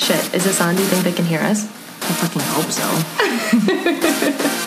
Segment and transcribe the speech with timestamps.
[0.00, 0.76] Shit, is this on?
[0.76, 1.66] Do you think they can hear us?
[1.66, 2.86] I fucking hope so.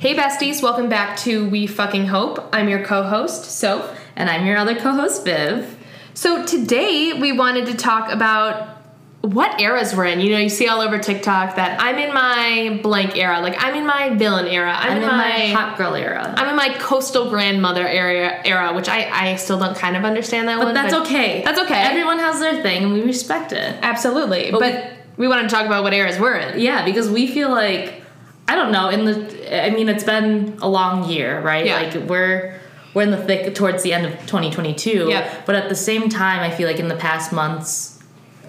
[0.00, 2.48] Hey besties, welcome back to We Fucking Hope.
[2.52, 3.98] I'm your co-host, Soph.
[4.14, 5.76] And I'm your other co-host, Viv.
[6.14, 8.77] So today we wanted to talk about
[9.22, 10.20] what eras we're in.
[10.20, 13.40] You know, you see all over TikTok that I'm in my blank era.
[13.40, 14.72] Like I'm in my villain era.
[14.72, 16.34] I'm, I'm in, in my, my hot girl era.
[16.36, 20.48] I'm in my coastal grandmother era, era which I, I still don't kind of understand
[20.48, 20.68] that one.
[20.68, 20.74] But one.
[20.74, 21.42] that's okay.
[21.44, 21.82] That's okay.
[21.82, 23.76] Everyone has their thing and we respect it.
[23.82, 24.52] Absolutely.
[24.52, 26.60] But, But we, want to talk about what eras we're in.
[26.60, 28.02] Yeah, because we feel like
[28.46, 31.66] I don't know, in the I mean it's been a long year, right?
[31.66, 31.80] Yeah.
[31.80, 32.58] Like we're
[32.94, 35.08] we're in the thick towards the end of 2022.
[35.08, 35.42] Yeah.
[35.44, 37.97] But at the same time, I feel like in the past months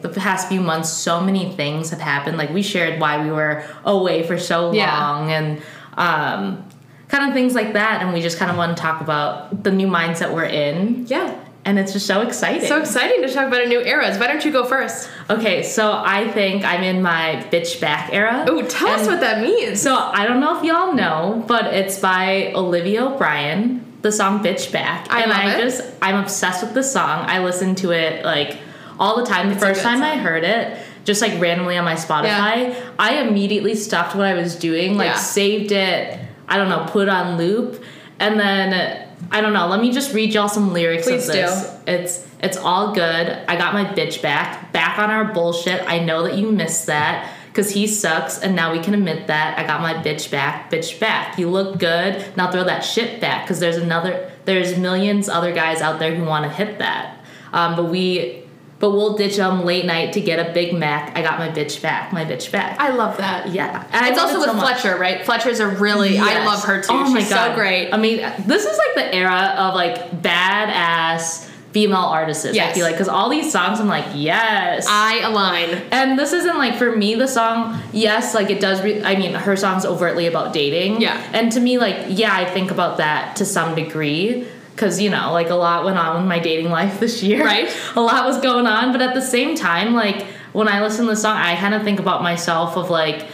[0.01, 2.37] the past few months so many things have happened.
[2.37, 4.95] Like we shared why we were away for so Yeah.
[4.99, 5.61] long and
[5.97, 6.63] um
[7.09, 9.71] kind of things like that and we just kind of want to talk about the
[9.71, 11.33] new mindset we're in Yeah.
[11.65, 12.67] and it's just so exciting.
[12.67, 14.17] So exciting to talk about a new eras.
[14.19, 15.09] Why don't you go first?
[15.29, 18.45] Okay, so I think I'm in my bitch back era.
[18.47, 19.81] Oh, tell us what that means.
[19.81, 24.71] So I don't know if y'all know, but it's by Olivia O'Brien, the song Bitch
[24.71, 25.07] Back.
[25.11, 25.61] I and love I it.
[25.61, 27.25] just I'm obsessed with this song.
[27.27, 28.57] I listen to it like
[28.99, 29.49] all the time.
[29.49, 33.75] The a first time I heard it, just like randomly on my Spotify, I immediately
[33.75, 35.15] stopped what I was doing, like Yeah.
[35.15, 37.83] saved it, I don't know, put on loop,
[38.19, 41.41] and then I don't know, let me just read y'all some lyrics Please of do.
[41.41, 41.75] this.
[41.87, 43.37] It's it's all good.
[43.49, 44.71] I got my bitch back.
[44.71, 45.83] Back on our bullshit.
[45.87, 49.59] I know that you missed that because he sucks, and now we can admit that.
[49.59, 50.71] I got my bitch back.
[50.71, 51.37] Bitch back.
[51.37, 52.23] You look good.
[52.37, 54.31] Now throw that shit back because there's another.
[54.45, 57.17] There's millions other guys out there who want to hit that.
[57.51, 58.43] Um, but we.
[58.79, 61.17] But we'll ditch them late night to get a Big Mac.
[61.17, 62.13] I got my bitch back.
[62.13, 62.79] My bitch back.
[62.79, 63.49] I love that.
[63.49, 63.85] yeah.
[63.91, 64.59] And It's also it with so.
[64.59, 65.25] Fletcher, right?
[65.25, 66.87] Fletcher's a really I love her too.
[66.93, 67.91] Oh my She's god, so great.
[67.91, 72.45] I mean, this is like the era of like badass female artists.
[72.45, 74.87] I feel like because all these songs, I'm like, yes.
[74.89, 75.69] I align.
[75.91, 77.79] and this isn't like for me the song.
[77.91, 78.81] Yes, like it does.
[78.81, 81.01] Re- I mean, her song's overtly about dating.
[81.01, 81.21] Yeah.
[81.33, 84.47] And to me, like, yeah, I think about that to some degree.
[84.79, 87.43] Cause you know, like a lot went on with my dating life this year.
[87.43, 87.69] Right.
[87.97, 91.11] A lot was going on, but at the same time, like when I listen to
[91.11, 93.27] the song, I kind of think about myself of like,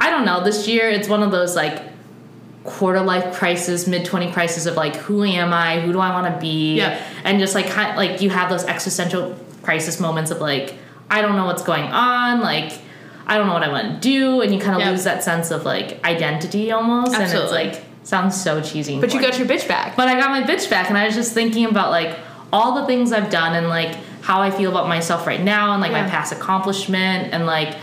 [0.00, 0.42] I don't know.
[0.42, 1.82] This year, it's one of those like
[2.64, 5.80] quarter life crisis, mid twenty crisis of like, who am I?
[5.80, 6.76] Who do I want to be?
[6.76, 6.98] Yeah.
[7.22, 10.74] And just like, kind like you have those existential crisis moments of like,
[11.10, 12.40] I don't know what's going on.
[12.40, 12.72] Like,
[13.26, 14.90] I don't know what I want to do, and you kind of Yeah.
[14.90, 17.14] lose that sense of like identity almost.
[17.14, 17.58] Absolutely.
[17.58, 18.98] And it's like sounds so cheesy.
[19.00, 19.96] But you got your bitch back.
[19.96, 22.18] But I got my bitch back, and I was just thinking about like
[22.52, 25.80] all the things I've done and like how I feel about myself right now, and
[25.82, 26.02] like Yeah.
[26.04, 27.76] my past accomplishment, and like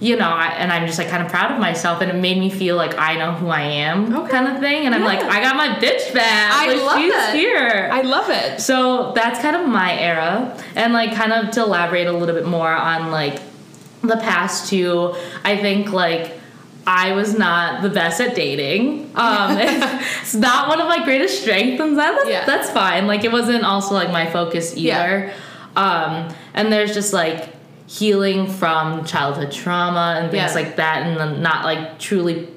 [0.00, 2.36] you know, I, and I'm just like kind of proud of myself, and it made
[2.36, 4.32] me feel like I know who I am, Okay.
[4.32, 4.84] kind of thing.
[4.84, 6.52] And I'm like, I got my bitch back.
[6.54, 7.34] I like, love she's that.
[7.36, 7.88] here.
[7.92, 8.60] I love it.
[8.60, 10.60] So that's kind of my era.
[10.74, 13.38] And like kind of to elaborate a little bit more on like
[14.02, 16.36] the past two, I think like
[16.86, 19.10] I was not the best at dating.
[19.14, 22.44] Um it's not one of my greatest strengths and that, that's, Yeah.
[22.44, 23.06] that's fine.
[23.06, 25.32] Like it wasn't also like my focus either.
[25.76, 27.50] Um and there's just like
[27.86, 30.54] healing from childhood trauma and things Yeah.
[30.54, 32.48] like that and then not like truly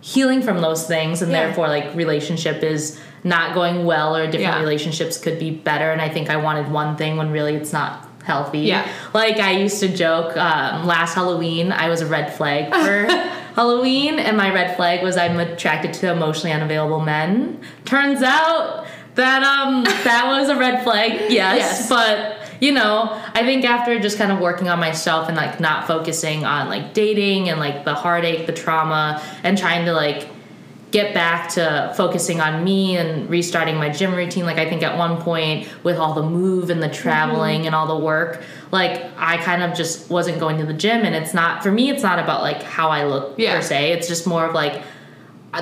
[0.00, 1.46] healing from those things and Yeah.
[1.46, 4.60] therefore like relationship is not going well or different Yeah.
[4.60, 8.08] relationships could be better and i think i wanted one thing when really it's not
[8.24, 8.84] healthy Yeah.
[9.14, 13.06] like i used to joke um, last halloween i was a red flag for
[13.54, 19.42] halloween and my red flag was i'm attracted to emotionally unavailable men turns out that
[19.42, 21.88] um that was a red flag yes, Yes.
[21.88, 25.86] but you know i think after just kind of working on myself and like not
[25.86, 30.28] focusing on like dating and like the heartache the trauma and trying to like
[30.92, 34.44] get back to focusing on me and restarting my gym routine.
[34.46, 37.02] Like i think at one point with all the move and the mm-hmm.
[37.02, 41.04] traveling and all the work like i kind of just wasn't going to the gym.
[41.04, 43.56] And it's not for me it's not about like how i look Yeah.
[43.56, 43.92] per se.
[43.92, 44.82] It's just more of like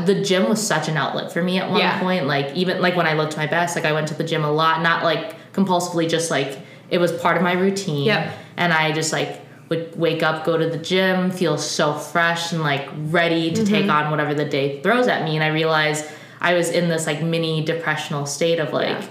[0.04, 1.98] the gym was such an outlet for me at one Yeah.
[2.00, 2.26] point.
[2.26, 4.52] Like even like when i looked my best like i went to the gym a
[4.52, 4.82] lot.
[4.82, 6.58] Not like compulsively just like
[6.90, 8.04] it was part of my routine.
[8.04, 8.32] Yeah.
[8.56, 9.40] and i just like
[9.70, 13.82] would wake up go to the gym feel so fresh and like ready to take
[13.86, 13.90] Mm-hmm.
[14.06, 16.04] on whatever the day throws at me and i realized
[16.40, 19.06] i was in this like mini depressional state of like Yeah.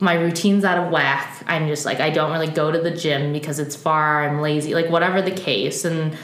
[0.00, 3.32] my routine's out of whack i'm just like i don't really go to the gym
[3.34, 6.16] because it's far i'm lazy like whatever the case and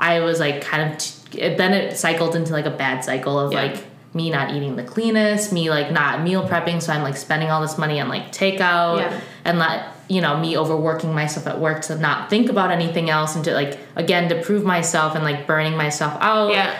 [0.00, 3.52] i was like kind of t- then it cycled into like a bad cycle of
[3.52, 3.62] Yeah.
[3.62, 7.50] like me not eating the cleanest me like not meal prepping so i'm like spending
[7.50, 9.20] all this money on like takeout Yeah.
[9.44, 13.34] and let you know me overworking myself at work to not think about anything else
[13.34, 16.76] and to like again to prove myself and like burning myself out Yeah.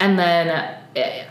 [0.00, 0.74] and then uh,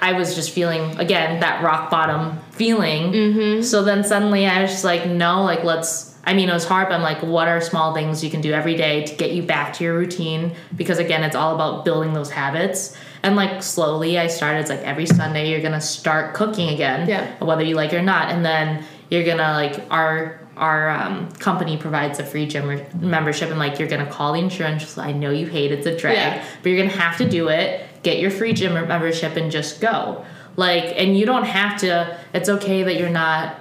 [0.02, 3.12] I was just feeling again that rock bottom feeling.
[3.12, 3.62] Mm-hmm.
[3.64, 6.16] So then suddenly I was just like, no, like let's.
[6.24, 8.52] I mean, it was hard, but I'm like, what are small things you can do
[8.54, 10.54] every day to get you back to your routine?
[10.76, 12.96] Because again, it's all about building those habits.
[13.24, 14.60] And like slowly, I started.
[14.60, 17.44] It's like every Sunday you're gonna start cooking again, Yeah.
[17.44, 21.77] whether you like it or not, and then you're gonna like our our um, company
[21.77, 24.98] provides a free gym membership, and like you're gonna call the insurance.
[24.98, 26.45] I know you hate it's a drag, Yeah.
[26.62, 27.86] but you're gonna have to do it.
[28.04, 30.25] Get your free gym membership and just go.
[30.56, 32.19] Like, and you don't have to.
[32.33, 33.56] It's okay that you're not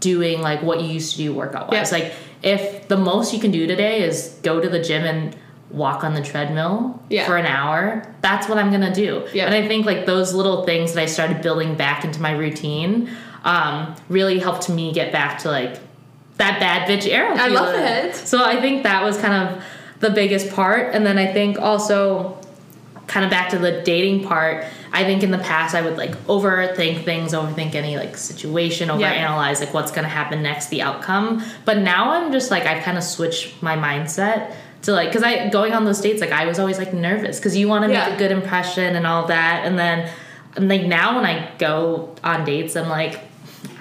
[0.00, 1.92] doing like what you used to do workout wise.
[1.92, 1.98] Yeah.
[1.98, 2.12] Like
[2.42, 5.36] if the most you can do today is go to the gym and
[5.70, 7.26] walk on the treadmill Yeah.
[7.26, 9.26] for an hour, that's what I'm gonna do.
[9.34, 9.46] Yeah.
[9.46, 13.10] And I think like those little things that I started building back into my routine
[13.44, 15.78] um, really helped me get back to like
[16.38, 17.36] that bad bitch era.
[17.36, 18.14] I love it.
[18.14, 19.64] So I think that was kind of
[20.00, 20.94] the biggest part.
[20.94, 22.38] And then I think also
[23.08, 26.12] kind of back to the dating part, I think in the past I would like
[26.26, 31.42] overthink things, overthink any like situation, overanalyze like what's gonna happen next, the outcome.
[31.64, 35.48] But now I'm just like I've kind of switched my mindset to like because I
[35.48, 38.06] going on those dates like I was always like nervous because you want to Yeah.
[38.06, 40.08] make a good impression and all that, and then
[40.56, 43.20] and, like now when I go on dates, I'm like.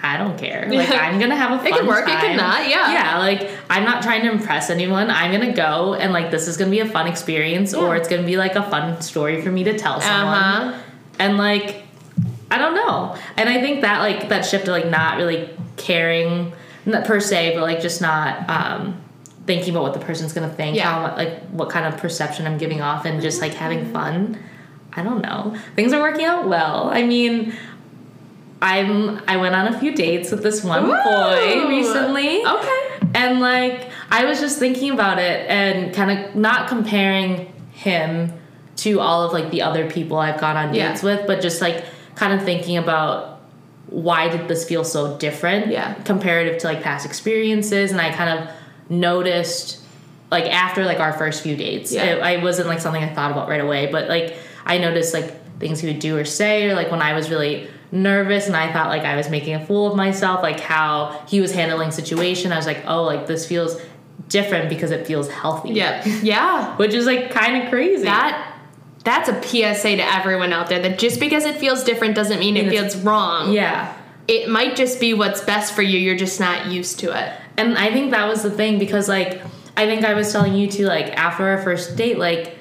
[0.04, 0.68] I don't care.
[0.72, 2.94] Like I'm gonna have a fun It could work, it could not, yeah.
[2.94, 5.10] Yeah, like I'm not trying to impress anyone.
[5.10, 8.24] I'm gonna go and like this is gonna be a fun experience, or it's gonna
[8.26, 10.36] be like a fun story for me to tell someone.
[10.36, 10.82] Uh-huh.
[11.20, 11.84] And like,
[12.52, 13.16] I don't know.
[13.38, 16.54] And I think that like that shift to like not really caring,
[16.86, 19.02] not per se, but like just not um,
[19.46, 21.10] thinking about what the person's gonna think, Yeah.
[21.10, 24.38] how like what kind of perception I'm giving off, and just like having fun.
[24.94, 25.56] I don't know.
[25.76, 26.90] Things are working out well.
[26.90, 27.56] I mean.
[28.62, 32.44] I'm I went on a few dates with this one boy recently.
[32.46, 33.00] Okay.
[33.14, 38.34] And like I was just thinking about it and kind of not comparing him
[38.78, 40.90] to all of like the other people I've gone on Yeah.
[40.90, 41.84] dates with, but just like
[42.16, 43.42] kind of thinking about
[43.88, 45.94] why did this feel so different Yeah.
[46.04, 48.50] comparative to like past experiences and I kind of
[48.90, 49.80] noticed
[50.32, 52.04] like after like our first few dates Yeah.
[52.04, 55.60] it, I wasn't like something I thought about right away but like I noticed like
[55.60, 58.72] things he would do or say or like when I was really nervous and I
[58.74, 62.52] thought like I was making a fool of myself like how he was handling situation
[62.52, 63.80] I was like oh like this feels
[64.28, 66.04] different because it feels healthy Yeah.
[66.22, 66.76] Yeah.
[66.78, 68.54] which is like kind of crazy That
[69.04, 72.58] that's a PSA to everyone out there that just because it feels different doesn't mean
[72.58, 73.54] it And feels wrong.
[73.54, 73.96] yeah
[74.28, 75.98] It might just be what's best for you.
[75.98, 77.32] You're just not used to it.
[77.56, 79.42] And I think that was the thing because like
[79.78, 82.57] I think I was telling you too like after our first date like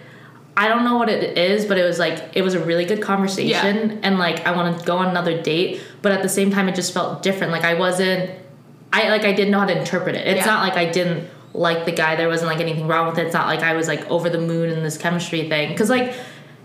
[0.59, 3.03] I don't know what it is but it was like it was a really good
[3.03, 6.69] conversation and like I want to go on another date but at the same time
[6.69, 8.31] it just felt different like I wasn't
[8.93, 10.27] I like I didn't know how to interpret it.
[10.27, 10.53] It's Yeah.
[10.53, 13.27] not like I didn't like the guy there wasn't like anything wrong with it.
[13.27, 16.15] It's not like I was like over the moon in this chemistry thing cuz like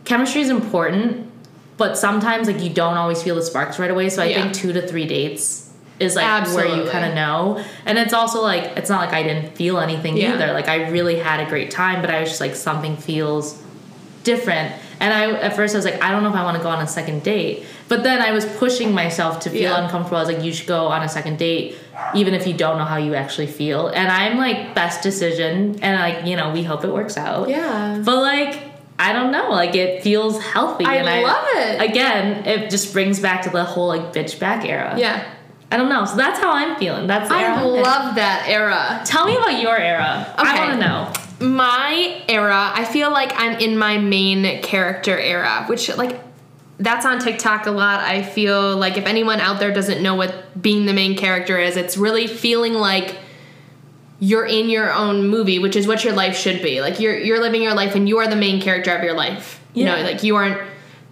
[0.05, 1.29] chemistry is important
[1.77, 4.41] but sometimes like you don't always feel the sparks right away so I Yeah.
[4.43, 7.61] think 2 to 3 dates is like where you kind of know.
[7.85, 10.33] And it's also like it's not like I didn't feel anything Yeah.
[10.35, 10.53] either.
[10.53, 13.61] Like I really had a great time, but I was just like something feels
[14.23, 14.73] different.
[14.99, 16.69] And I at first I was like I don't know if I want to go
[16.69, 17.65] on a second date.
[17.87, 19.83] But then I was pushing myself to feel Yeah.
[19.83, 20.17] uncomfortable.
[20.17, 21.75] I was like you should go on a second date
[22.15, 23.87] even if you don't know how you actually feel.
[23.87, 27.49] And I'm like best decision and like, you know, we hope it works out.
[27.49, 28.01] Yeah.
[28.03, 28.59] But like
[28.99, 30.85] I don't know, like it feels healthy.
[30.85, 31.81] I and love it.
[31.89, 34.93] Again, it just brings back to the whole like bitch back era.
[34.97, 35.23] Yeah.
[35.71, 36.03] I don't know.
[36.05, 37.07] So that's how I'm feeling.
[37.07, 39.01] That's I love that era.
[39.05, 40.31] Tell me about your era.
[40.37, 41.13] I want to know.
[41.41, 46.19] My era, I feel like I'm in my main character era, which like
[46.79, 47.99] that's on TikTok a lot.
[47.99, 51.77] I feel like if anyone out there doesn't know what being the main character is,
[51.77, 53.17] it's really feeling like
[54.19, 56.79] you're in your own movie, which is what your life should be.
[56.79, 59.63] Like you're you're living your life and you are the main character of your life.
[59.73, 60.61] You know, like you aren't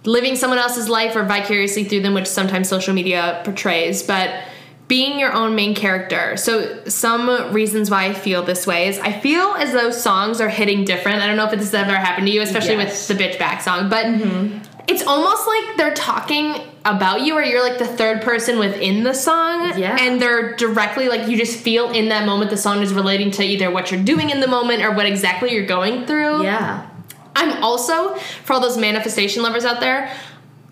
[0.04, 4.44] living someone else's life or vicariously through them, which sometimes social media portrays, but
[4.90, 6.36] being your own main character.
[6.36, 10.48] So some reasons why I feel this way is I feel as though songs are
[10.48, 11.22] hitting different.
[11.22, 13.08] I don't know if this has ever happened to you, especially Yes.
[13.08, 14.58] with the bitch back song, but mm-hmm.
[14.88, 19.14] it's almost like they're talking about you or you're like the third person within the
[19.14, 19.96] song Yeah.
[20.00, 23.44] and they're directly like you just feel in that moment the song is relating to
[23.44, 26.88] either what you're doing in the moment or what exactly you're going through Yeah.
[27.36, 30.10] i'm also for all those manifestation lovers out there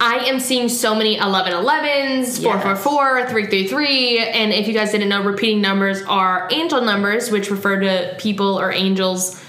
[0.01, 5.25] I am seeing so many 11 11s, 444, 333, and if you guys didn't know,
[5.25, 9.43] repeating numbers are angel numbers, which refer to people or angels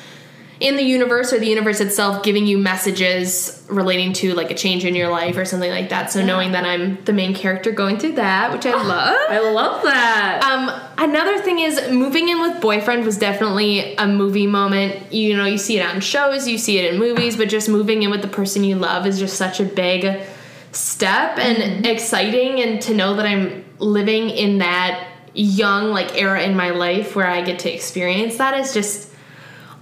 [0.60, 4.84] in the universe or the universe itself giving you messages relating to like a change
[4.84, 6.12] in your life or something like that.
[6.12, 9.18] So knowing that I'm the main character going through that, which I love.
[9.29, 10.44] I love that.
[10.44, 15.13] Um, another thing is moving in with boyfriend was definitely a movie moment.
[15.13, 18.03] You know, you see it on shows, you see it in movies, but just moving
[18.03, 20.25] in with the person you love is just such a big
[20.71, 21.85] step and mm-hmm.
[21.85, 27.15] exciting and to know that I'm living in that young like era in my life
[27.15, 29.13] where I get to experience that is just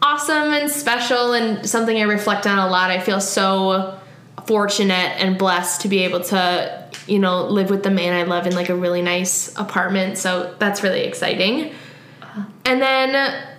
[0.02, 2.92] awesome and special and something I reflect on a lot.
[2.92, 4.00] I feel so
[4.46, 8.48] fortunate and blessed to be able to, you know, live with the man I love
[8.48, 10.18] in like a really nice apartment.
[10.18, 11.74] So that's really exciting.
[12.22, 12.44] Uh-huh.
[12.66, 13.57] And then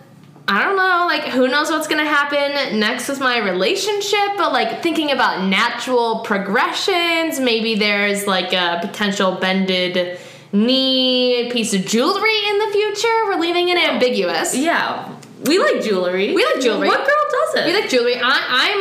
[0.50, 4.82] I don't know, like who knows what's gonna happen next with my relationship, but like
[4.82, 10.18] thinking about natural progressions, maybe there's like a potential bended
[10.50, 13.26] knee piece of jewelry in the future.
[13.26, 14.56] We're leaving it ambiguous.
[14.56, 15.17] Yeah.
[15.44, 16.34] We like jewelry.
[16.34, 16.88] We like jewelry.
[16.88, 17.66] What girl doesn't?
[17.66, 18.16] We like jewelry.
[18.16, 18.22] I,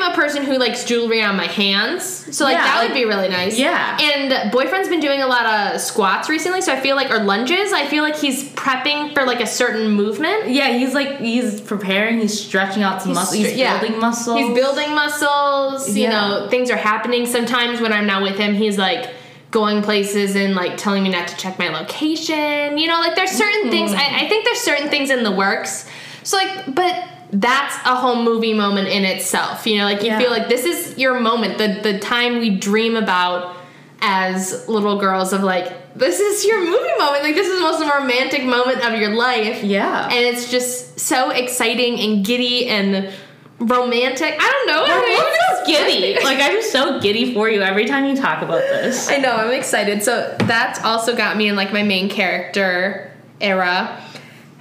[0.01, 2.03] I'm a person who likes jewelry on my hands,
[2.35, 3.57] so like Yeah, that like- would be really nice.
[3.59, 3.97] Yeah.
[4.01, 7.71] And boyfriend's been doing a lot of squats recently, so I feel like or lunges.
[7.73, 10.49] I feel like he's prepping for like a certain movement.
[10.49, 12.19] yeah, he's like he's preparing.
[12.19, 13.37] He's stretching out some muscle.
[13.37, 13.79] He's stre- yeah.
[13.79, 14.39] building muscles.
[14.39, 15.95] He's building muscles.
[15.95, 16.09] You Yeah.
[16.11, 17.25] know, things are happening.
[17.27, 19.11] Sometimes when I'm not with him, he's like
[19.51, 22.77] going places and like telling me not to check my location.
[22.77, 23.91] You know, like there's certain things.
[23.91, 24.15] Mm-hmm.
[24.15, 25.87] I, I think there's certain things in the works.
[26.27, 29.65] So like, but that's a whole movie moment in itself.
[29.65, 30.19] You know, like you Yeah.
[30.19, 33.55] feel like this is your moment, the the time we dream about
[34.01, 37.81] as little girls of like this is your movie moment like this is the most
[37.83, 40.05] romantic moment of your life Yeah.
[40.05, 43.11] and it's just so exciting and giddy and
[43.59, 44.35] romantic.
[44.39, 44.83] I don't know.
[44.85, 46.17] I'm so giddy.
[46.23, 49.09] Like I'm so giddy for you every time you talk about this.
[49.09, 49.31] I know.
[49.31, 50.03] I'm excited.
[50.03, 53.99] So that's also got me in like my main character era,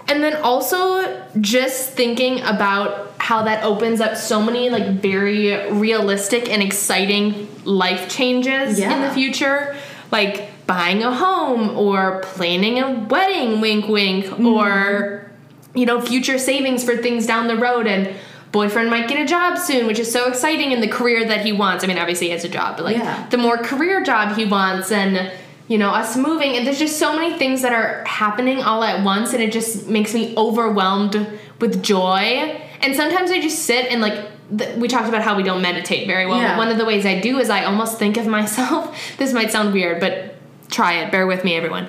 [0.09, 6.49] and then also just thinking about how that opens up so many like very realistic
[6.49, 9.77] and exciting life changes in the future,
[10.13, 13.61] like buying a home or planning a wedding.
[13.61, 14.27] Wink, wink.
[14.27, 14.47] Mm-hmm.
[14.47, 15.31] Or
[15.75, 18.15] you know, future savings for things down the road and
[18.53, 21.53] boyfriend might get a job soon, which is so exciting in the career that he
[21.53, 21.85] wants.
[21.85, 23.27] I mean, obviously he has a job, but like Yeah.
[23.29, 25.31] the more career job he wants and
[25.69, 29.03] you know, us moving and there's just so many things that are happening all at
[29.05, 31.15] once and it just makes me overwhelmed
[31.61, 32.61] with joy.
[32.83, 34.15] And sometimes I just sit and like
[34.57, 36.39] th- we talked about how we don't meditate very well.
[36.41, 36.57] Yeah.
[36.57, 38.97] One of the ways I do is I almost think of myself.
[39.19, 40.37] this might sound weird, but
[40.71, 41.11] try it.
[41.11, 41.89] Bear with me, everyone.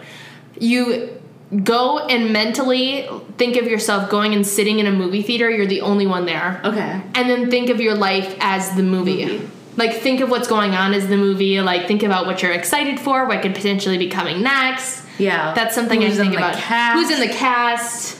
[0.59, 1.13] You
[1.63, 3.07] go and mentally
[3.37, 5.49] think of yourself going and sitting in a movie theater.
[5.49, 6.59] You're the only one there.
[6.63, 7.01] Okay.
[7.13, 9.25] And then think of your life as the movie.
[9.25, 9.49] Movie.
[9.77, 11.61] Like think of what's going on as the movie.
[11.61, 15.03] Like think about what you're excited for, what could potentially be coming next.
[15.19, 15.53] Yeah.
[15.53, 16.55] That's something Who's I in think about.
[16.57, 16.95] cast?
[17.09, 18.17] Who's in the cast?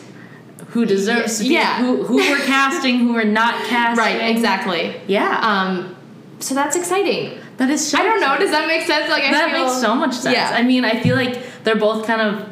[0.72, 1.78] who deserves be Yeah.
[1.80, 4.04] who who we're casting, who we're not casting.
[4.04, 4.96] Right, exactly.
[5.08, 5.40] Yeah.
[5.42, 5.96] Um,
[6.40, 7.40] so that's exciting.
[7.58, 8.38] that is so I don't know.
[8.38, 9.10] Does that make sense?
[9.10, 10.36] Like I that feel, makes so much sense.
[10.36, 10.52] Yeah.
[10.54, 12.48] I mean, I feel like they're both kind of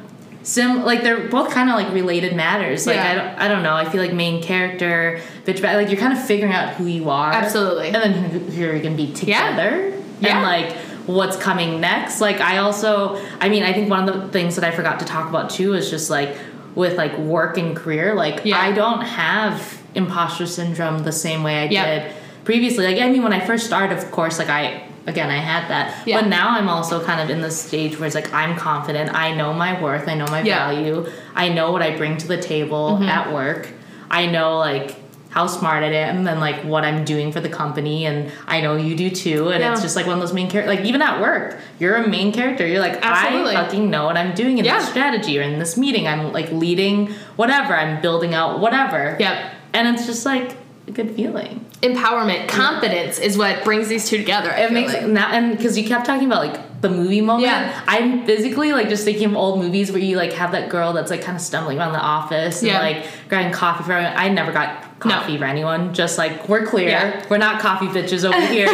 [0.45, 2.85] sim like they're both kind of like related matters.
[2.87, 3.11] Like Yeah.
[3.11, 3.73] I don't I don't know.
[3.75, 7.31] I feel like main character, bitch like you're kind of figuring out who you are.
[7.33, 7.87] Absolutely.
[7.87, 9.91] And then who, who you're gonna be together.
[10.19, 10.37] Yeah.
[10.37, 12.21] And like what's coming next.
[12.21, 15.05] Like I also I mean, I think one of the things that I forgot to
[15.05, 16.37] talk about too is just like
[16.75, 18.59] with like work and career, like Yeah.
[18.59, 21.85] I don't have imposter syndrome the same way I Yeah.
[21.85, 22.85] did previously.
[22.85, 26.07] Like I mean when I first started, of course, like I again I had that.
[26.07, 26.21] Yeah.
[26.21, 29.13] But now I'm also kind of in this stage where it's like I'm confident.
[29.13, 30.07] I know my worth.
[30.07, 30.71] I know my Yeah.
[30.71, 30.83] Mm-hmm.
[30.83, 31.11] value.
[31.35, 33.69] I know what I bring to the table at work.
[34.09, 34.95] I know like
[35.29, 38.77] how smart I am and like what I'm doing for the company and I know
[38.77, 39.73] you do too and Yeah.
[39.73, 42.31] it's just like one of those main characters like even at work you're a main
[42.31, 43.53] character you're like Absolutely.
[43.53, 44.77] I fucking know what I'm doing in Yeah.
[44.79, 49.51] this strategy or in this meeting I'm like leading whatever I'm building out whatever Yep.
[49.73, 50.55] and it's just like
[50.93, 54.49] good feeling Empowerment, confidence is what brings these two together.
[54.51, 55.05] I it makes like.
[55.07, 57.45] now and because you kept talking about like the movie moment.
[57.47, 57.81] Yeah.
[57.87, 61.11] I'm physically like just thinking of old movies where you like have that girl that's
[61.11, 62.79] like kind of stumbling around the office and Yeah.
[62.79, 64.13] like grabbing coffee for everyone.
[64.17, 65.93] I never got coffee for anyone.
[65.93, 67.25] Just like we're clear, Yeah.
[67.29, 68.67] we're not coffee bitches over here.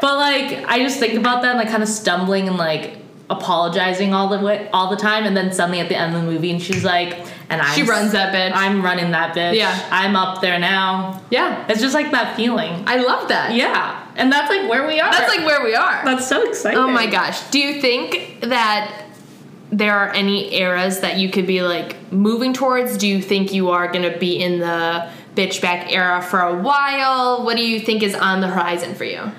[0.00, 2.96] but like I just think about that and like kind of stumbling and like
[3.30, 6.30] apologizing all the way all the time and then suddenly at the end of the
[6.30, 7.18] movie and she's like
[7.52, 8.52] and I She runs that bitch.
[8.56, 9.54] I'm running that bitch.
[9.56, 9.88] Yeah.
[9.90, 11.20] I'm up there now.
[11.30, 12.84] yeah, It's just like that feeling.
[12.86, 13.54] I love that.
[13.54, 14.06] Yeah.
[14.16, 15.10] And that's like where we are.
[15.10, 16.04] That's like where we are.
[16.04, 16.78] That's so exciting.
[16.78, 17.40] Oh my gosh.
[17.50, 19.04] Do you think that
[19.70, 22.96] there are any eras that you could be like moving towards?
[22.98, 26.54] Do you think you are going to be in the bitch back era for a
[26.60, 27.44] while?
[27.44, 29.30] What do you think is on the horizon for you?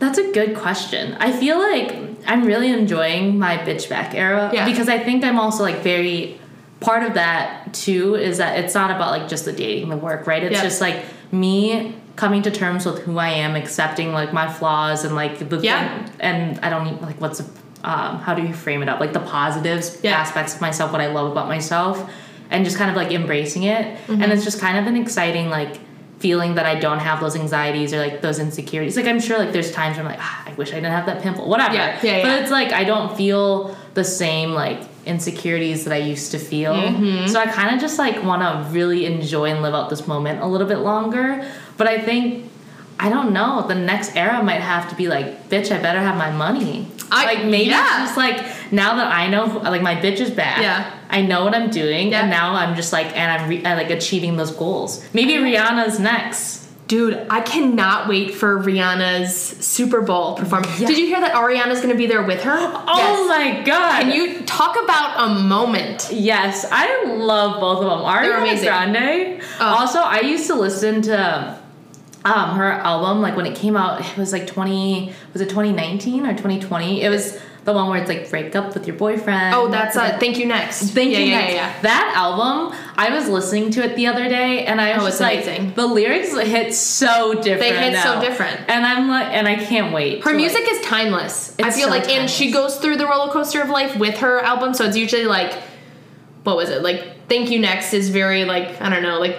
[0.00, 1.14] That's a good question.
[1.14, 1.94] I feel like
[2.26, 4.64] I'm really enjoying my bitch back era Yeah.
[4.64, 6.37] because I think I'm also like very
[6.80, 10.26] part of that too is that it's not about like just the dating, the work,
[10.26, 10.42] right?
[10.42, 10.62] It's Yeah.
[10.62, 15.14] just like me coming to terms with who I am, accepting like my flaws and
[15.14, 15.88] like the Yeah.
[16.04, 17.40] thing, and I don't need like what's
[17.84, 20.12] um, how do you frame it up like the positives Yeah.
[20.18, 22.10] aspects of myself, what I love about myself,
[22.50, 23.96] and just kind of like embracing it.
[24.08, 24.20] Mm-hmm.
[24.22, 25.78] And it's just kind of an exciting like
[26.18, 28.96] feeling that I don't have those anxieties or like those insecurities.
[28.96, 31.06] Like I'm sure like there's times where I'm like, ah, I wish I didn't have
[31.06, 31.74] that pimple, whatever.
[31.74, 32.36] Yeah, yeah, But yeah.
[32.40, 36.74] it's like I don't feel the same like insecurities that I used to feel.
[36.74, 37.26] Mm-hmm.
[37.26, 40.42] So I kind of just like want to really enjoy and live out this moment
[40.42, 41.50] a little bit longer.
[41.76, 42.50] But I think
[43.00, 43.66] I don't know.
[43.66, 46.88] The next era might have to be like, bitch, I better have my money.
[47.10, 48.02] I- like maybe yeah.
[48.02, 50.60] it's just like now that I know, like my bitch is back.
[50.60, 50.94] Yeah.
[51.08, 52.22] I know what I'm doing, Yeah.
[52.22, 55.02] and now I'm just like, and I'm re- I, like achieving those goals.
[55.14, 56.67] Maybe Rihanna's next.
[56.88, 60.80] Dude, I cannot wait for Rihanna's Super Bowl performance.
[60.80, 60.88] Yeah.
[60.88, 62.56] Did you hear that Ariana's going to be there with her?
[62.58, 64.00] Oh my god!
[64.00, 66.08] Can you talk about a moment?
[66.10, 68.00] Yes, I love both of them.
[68.00, 68.62] Ariana.
[68.62, 69.42] Grande.
[69.60, 69.64] Oh.
[69.80, 71.60] Also, I used to listen to
[72.24, 74.00] um, her album like when it came out.
[74.00, 75.12] It was like twenty.
[75.34, 77.02] Was it twenty nineteen or twenty twenty?
[77.02, 79.54] It was the one where it's like break up with your boyfriend.
[79.54, 80.90] Oh, that's uh, Thank You Next.
[80.90, 81.26] Thank yeah, you.
[81.26, 81.52] Yeah, next.
[81.54, 81.80] yeah.
[81.82, 85.20] That album, I was listening to it the other day, and I was Oh, just
[85.20, 85.74] like, amazing.
[85.74, 87.60] the lyrics hit so different.
[87.60, 88.60] They hit so different.
[88.70, 90.24] and I'm like, and I can't wait.
[90.24, 91.54] Her music like- is timeless.
[91.62, 94.40] I feel so like, and she goes through the roller coaster of life with her
[94.40, 94.72] album.
[94.72, 95.52] So it's usually like,
[96.44, 96.82] what was it?
[96.82, 99.36] Like, Thank You Next is very like, I don't know, like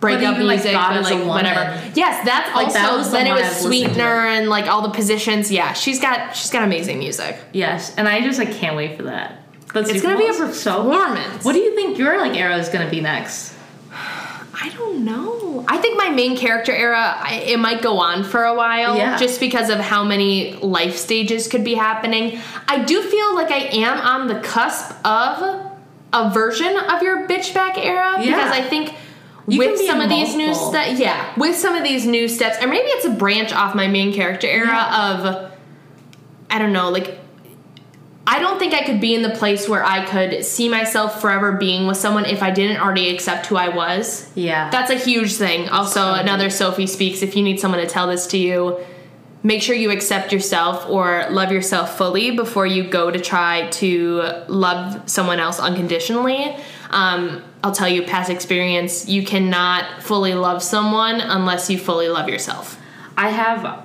[0.00, 1.80] breakup even, like, music, God but like whatever.
[1.94, 2.78] Yes, that's Like, also.
[2.78, 3.56] that was the then it was.
[3.62, 5.50] Sweetener and like all the positions.
[5.50, 7.36] Yeah, she's got she's got amazing music.
[7.52, 9.40] yes, and I just like can't wait for that.
[9.72, 11.44] But It's gonna be a performance.
[11.44, 13.54] What do you think your like era is gonna be next?
[14.56, 15.64] I don't know.
[15.66, 19.16] I think my main character era, I, it might go on for a while, Yeah.
[19.18, 22.38] just because of how many life stages could be happening.
[22.68, 25.72] I do feel like I am on the cusp of
[26.12, 28.36] a version of your bitch back era Yeah.
[28.36, 28.94] because I think.
[29.46, 32.66] You with some of these new steps, yeah, with some of these new steps, or
[32.66, 35.52] maybe it's a branch off my main character era of,
[36.50, 37.18] I don't know, like
[38.26, 41.52] I don't think I could be in the place where I could see myself forever
[41.52, 44.30] being with someone if I didn't already accept who I was.
[44.34, 44.70] Yeah.
[44.70, 45.68] That's a huge thing.
[45.68, 47.22] Also, So another Sophie speaks.
[47.22, 48.78] If you need someone to tell this to you,
[49.42, 54.22] make sure you accept yourself or love yourself fully before you go to try to
[54.48, 56.56] love someone else unconditionally.
[56.94, 62.28] Um, I'll tell you, past experience, you cannot fully love someone unless you fully love
[62.28, 62.78] yourself.
[63.16, 63.82] I have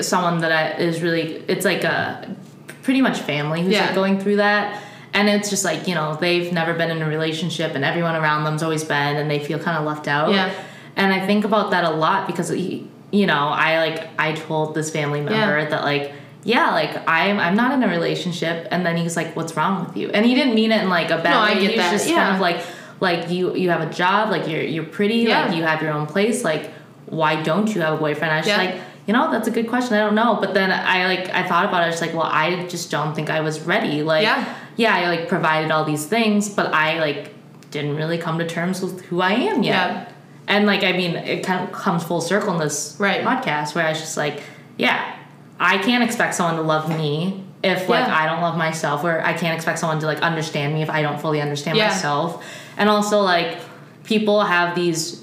[0.00, 2.34] someone that I, is really it's like a
[2.82, 3.86] pretty much family who's Yeah.
[3.86, 4.82] like going through that
[5.14, 8.42] and it's just like you know they've never been in a relationship and everyone around
[8.44, 10.52] them's always been and they feel kind of left out Yeah.
[10.96, 14.74] and i think about that a lot because he- you know i like i told
[14.74, 15.68] this family member Yeah.
[15.70, 16.12] that like
[16.46, 19.96] yeah like i'm i'm not in a relationship and then he's like what's wrong with
[19.96, 21.76] you and he didn't mean it in like a bad No, I get He was
[21.76, 22.16] that, just yeah.
[22.22, 22.58] kind of like
[23.00, 25.46] like you you have a job like you're you're pretty Yeah.
[25.46, 26.70] like you have your own place like
[27.06, 28.70] why don't you have a boyfriend i was just Yeah.
[28.70, 31.42] like you know that's a good question i don't know but then i like i
[31.48, 34.54] thought about it it's like well i just don't think i was ready like Yeah.
[34.76, 37.32] yeah i like provided all these things but i like
[37.72, 40.08] didn't really come to terms with who i am yet Yeah.
[40.48, 43.22] and like i mean it kind of comes full circle in this Right.
[43.22, 44.42] podcast where i was just like
[44.78, 45.15] yeah
[45.60, 48.16] i can't expect someone to love me if like Yeah.
[48.22, 51.02] i don't love myself or i can't expect someone to like understand me if i
[51.02, 51.88] don't fully understand Yeah.
[51.88, 52.44] myself
[52.76, 53.58] and also like
[54.04, 55.22] people have these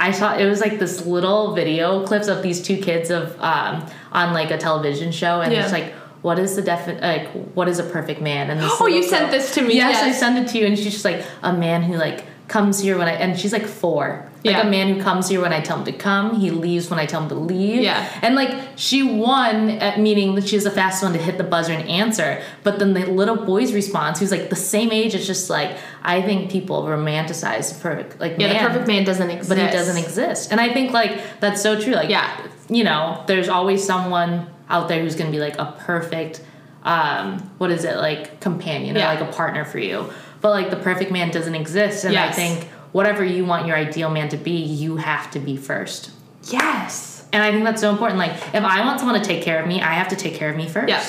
[0.00, 3.84] I saw it was like this little video clips of these two kids of um,
[4.12, 5.64] on like a television show, and Yeah.
[5.64, 8.48] it's like, what is the defi- like what is a perfect man?
[8.48, 10.20] And Oh, you little sent this to me, Yes, I yes.
[10.20, 13.08] sent it to you, and she's just like a man who like comes here when
[13.08, 14.24] I and she's like four.
[14.44, 14.66] Like Yeah.
[14.66, 17.06] a man who comes here when I tell him to come, he leaves when I
[17.06, 17.82] tell him to leave.
[17.82, 18.08] Yeah.
[18.22, 21.72] And like she won at meaning that she's the fastest one to hit the buzzer
[21.72, 22.40] and answer.
[22.62, 26.22] But then the little boy's response, who's like the same age, is just like, I
[26.22, 29.48] think people romanticize the perfect like Yeah, man, the perfect man doesn't exist.
[29.48, 30.50] but he doesn't exist.
[30.52, 31.94] And I think like that's so true.
[31.94, 32.30] Like Yeah.
[32.70, 36.42] you know, there's always someone out there who's gonna be like a perfect
[36.84, 39.10] um what is it, like companion Yeah.
[39.12, 40.06] or like a partner for you.
[40.40, 42.04] But like the perfect man doesn't exist.
[42.04, 45.56] And I think whatever you want your ideal man to be, you have to be
[45.56, 46.10] first.
[46.44, 47.26] Yes.
[47.32, 48.18] And I think that's so important.
[48.18, 50.48] Like, if I want someone to take care of me, I have to take care
[50.50, 50.88] of me first.
[50.88, 51.04] Yeah.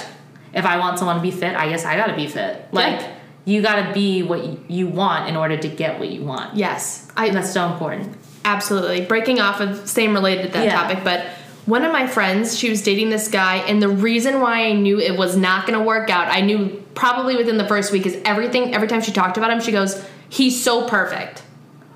[0.54, 2.68] If I want someone to be fit, I guess I gotta be fit.
[2.72, 3.08] Like, Yeah.
[3.46, 6.58] you gotta be what you want in order to get what you want.
[6.58, 7.08] Yes.
[7.16, 8.16] I that's so important.
[8.44, 9.02] Absolutely.
[9.06, 10.74] Breaking off of same related to that Yeah.
[10.82, 11.26] topic, but
[11.66, 15.00] one of my friends, she was dating this guy, and the reason why I knew
[15.00, 18.76] it was not gonna work out, I knew probably within the first week, is everything
[18.76, 21.42] every time she talked about him, she goes, He's so perfect.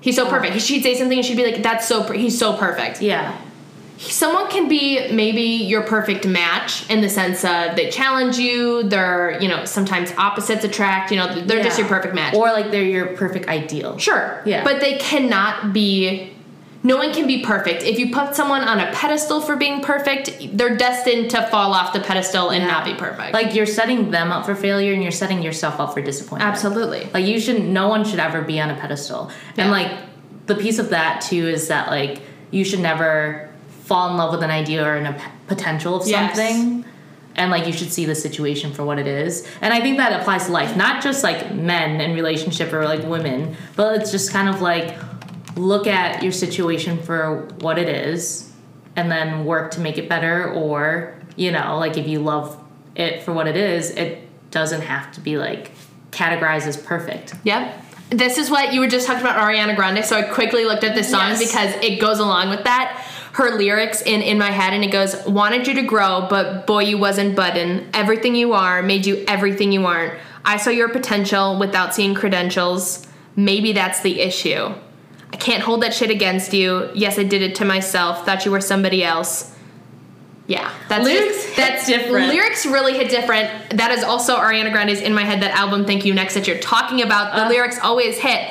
[0.00, 0.30] He's so oh.
[0.30, 0.60] perfect.
[0.60, 3.02] She'd say something and she'd be like, That's so per- he's so perfect.
[3.02, 3.38] Yeah.
[3.98, 9.40] Someone can be maybe your perfect match in the sense of they challenge you, they're,
[9.40, 12.34] you know, sometimes opposites attract, you know, they're just your perfect match.
[12.34, 13.96] Or like they're your perfect ideal.
[13.98, 14.42] Sure.
[14.44, 14.64] Yeah.
[14.64, 16.33] But they cannot be.
[16.86, 17.82] No one can be perfect.
[17.82, 21.94] If you put someone on a pedestal for being perfect, they're destined to fall off
[21.94, 22.70] the pedestal and Yeah.
[22.70, 23.32] not be perfect.
[23.32, 26.48] Like you're setting them up for failure and you're setting yourself up for disappointment.
[26.48, 27.08] absolutely.
[27.14, 29.30] Like you shouldn't no one should ever be on a pedestal.
[29.56, 29.90] And like
[30.44, 32.20] the piece of that too is that like
[32.50, 33.48] you should never
[33.84, 36.78] fall in love with an idea or an, a potential of something.
[36.80, 36.84] Yes.
[37.36, 40.18] and like you should see the situation for what it is and i think that
[40.20, 44.30] applies to life not just like men and relationship or like women but it's just
[44.32, 44.96] kind of like
[45.56, 48.50] look at your situation for what it is
[48.96, 52.58] and then work to make it better or you know like if you love
[52.96, 55.70] it for what it is it doesn't have to be like
[56.10, 57.82] categorized as perfect Yep.
[58.10, 60.04] This is what you were just talking about Ariana Grande.
[60.04, 61.38] So I quickly looked at this song Yes.
[61.38, 63.02] because it goes along with that.
[63.32, 66.84] Her lyrics in in my head, and it goes, "Wanted you to grow, but boy,
[66.84, 67.88] you wasn't button.
[67.94, 70.12] Everything you are made you everything you aren't.
[70.44, 73.04] I saw your potential without seeing credentials.
[73.34, 74.74] Maybe that's the issue.
[75.34, 76.88] I can't hold that shit against you.
[76.94, 78.24] Yes, I did it to myself.
[78.24, 79.50] Thought you were somebody else."
[80.46, 82.28] Yeah, that's Lyrics just- that's different.
[82.28, 83.50] Lyrics really hit different.
[83.70, 86.58] That is also Ariana Grande's "In My Head." That album, "Thank You Next" that you're
[86.58, 87.34] talking about.
[87.34, 87.48] The Uh.
[87.48, 88.42] lyrics always hit,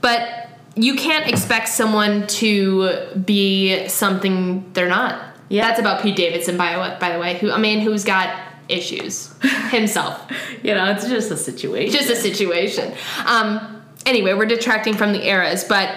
[0.00, 2.90] but you can't expect someone to
[3.26, 5.20] be something they're not.
[5.50, 5.66] Yeah.
[5.66, 6.96] that's about Pete Davidson, by the way.
[7.00, 8.30] By the way, who I mean, who's got
[8.68, 9.28] issues
[9.70, 10.20] himself.
[10.62, 12.92] you know it's just a situation Just a situation.
[13.26, 15.88] Um, anyway, we're detracting from the eras, but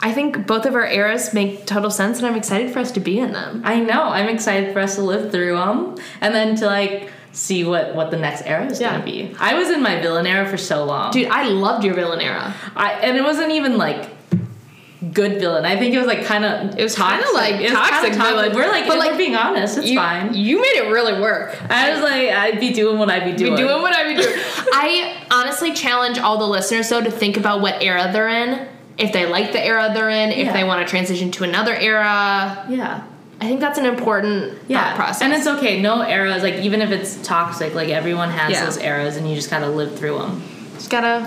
[0.00, 3.00] I think both of our eras make total sense, and I'm excited for us to
[3.00, 3.62] be in them.
[3.64, 4.02] I know.
[4.04, 8.10] I'm excited for us to live through them and then to like see what what
[8.10, 8.92] the next era is Yeah.
[8.92, 9.34] gonna be.
[9.40, 12.54] I was in my villain era for so long, Dude, I loved your villain era.
[12.76, 14.08] I and it wasn't even like
[15.12, 15.64] good villain.
[15.64, 18.24] I think it was like kind of It was kinda like it was toxic kinda
[18.24, 18.54] villain.
[18.54, 20.34] We're like, But, like, we're being honest, it's you, fine.
[20.34, 21.56] You made it really work.
[21.70, 23.54] I was like, I'd be doing what I'd be doing.
[23.56, 24.34] Be doing what I be doing.
[24.72, 28.66] I honestly challenge all the listeners though to think about what era they're in.
[28.98, 30.52] If they like the era they're in, if Yeah.
[30.52, 32.64] they want to transition to another era.
[32.68, 33.00] yeah.
[33.40, 35.22] I think that's an important Yeah, thought process.
[35.22, 35.80] and it's okay.
[35.80, 38.64] No eras, like even if it's toxic, like everyone has Yeah.
[38.64, 40.42] those eras, and you just gotta live through them.
[40.76, 41.24] just gotta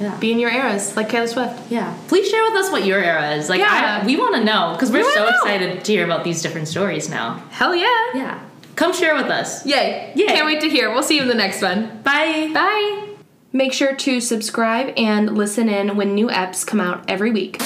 [0.00, 0.10] Yeah.
[0.20, 1.54] be in your eras, like Taylor Swift.
[1.70, 1.92] Yeah.
[2.08, 3.48] Please share with us what your era is.
[3.48, 4.00] Like, Yeah.
[4.02, 5.28] I, we want to know because we're We so know.
[5.30, 7.42] excited to hear about these different stories now.
[7.50, 7.86] Hell yeah.
[8.14, 8.34] Yeah.
[8.76, 9.64] Come share with us.
[9.66, 10.12] Yay.
[10.14, 10.26] Yay.
[10.26, 10.90] Can't wait to hear.
[10.92, 12.00] We'll see you in the next one.
[12.04, 12.50] Bye.
[12.54, 13.07] Bye.
[13.52, 17.58] Make sure to subscribe and listen in when new eps come out every week.